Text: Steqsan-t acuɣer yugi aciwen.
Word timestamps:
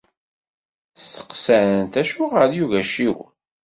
Steqsan-t 1.01 1.93
acuɣer 2.01 2.49
yugi 2.57 2.77
aciwen. 2.81 3.31